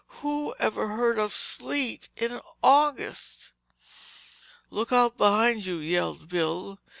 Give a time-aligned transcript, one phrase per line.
[0.21, 3.51] Who ever heard of sleet in August!"
[4.71, 6.79] "Look out—behind you!" yelled Bill.